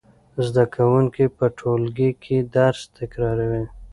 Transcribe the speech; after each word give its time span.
زده 0.45 0.63
کوونکي 0.75 1.25
په 1.37 1.45
ټولګي 1.57 2.11
کې 2.23 2.37
درس 2.55 2.79
تکراروي. 2.97 3.63